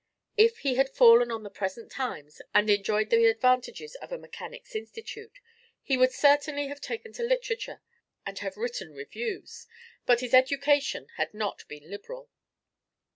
[0.35, 4.73] If he had fallen on the present times, and enjoyed the advantages of a Mechanic's
[4.73, 5.37] Institute,
[5.83, 7.83] he would certainly have taken to literature
[8.25, 9.67] and have written reviews;
[10.07, 12.31] but his education had not been liberal.